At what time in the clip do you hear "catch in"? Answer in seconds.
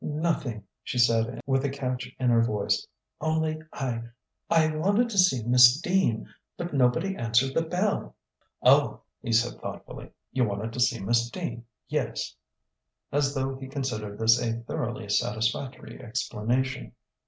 1.69-2.31